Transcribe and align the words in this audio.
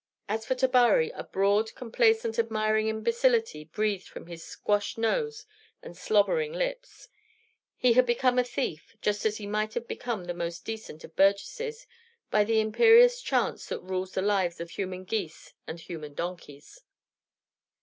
As 0.27 0.47
for 0.47 0.55
Tabary, 0.55 1.11
a 1.13 1.23
broad, 1.23 1.75
complacent, 1.75 2.39
admiring 2.39 2.87
imbecility 2.87 3.65
breathed 3.65 4.07
from 4.07 4.25
his 4.25 4.43
squash 4.43 4.97
nose 4.97 5.45
and 5.83 5.95
slobbering 5.95 6.53
lips: 6.53 7.07
he 7.77 7.93
had 7.93 8.07
become 8.07 8.39
a 8.39 8.43
thief, 8.43 8.95
just 8.99 9.27
as 9.27 9.37
he 9.37 9.45
might 9.45 9.75
have 9.75 9.87
become 9.87 10.23
the 10.25 10.33
most 10.33 10.65
decent 10.65 11.03
of 11.03 11.15
burgesses, 11.15 11.85
by 12.31 12.43
the 12.43 12.59
imperious 12.61 13.21
chance 13.21 13.67
that 13.67 13.81
rules 13.83 14.13
the 14.13 14.23
lives 14.23 14.59
of 14.59 14.71
human 14.71 15.03
geese 15.03 15.53
and 15.67 15.81
human 15.81 16.15
donkeys. 16.15 16.81